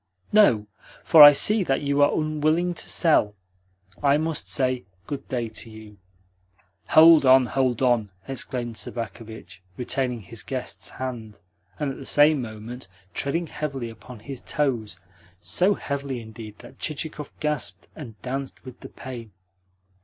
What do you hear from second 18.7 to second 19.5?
the pain.